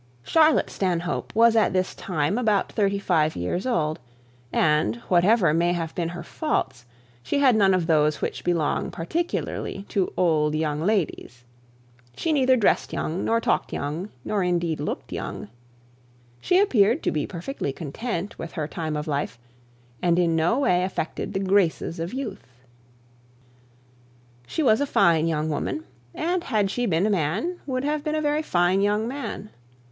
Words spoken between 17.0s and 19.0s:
to be perfectly content with her time